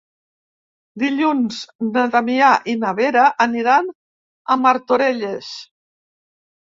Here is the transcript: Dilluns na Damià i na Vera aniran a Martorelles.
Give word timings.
Dilluns 1.03 1.59
na 1.89 2.05
Damià 2.15 2.49
i 2.73 2.75
na 2.85 2.95
Vera 3.03 3.27
aniran 3.47 3.95
a 4.55 4.59
Martorelles. 4.67 5.53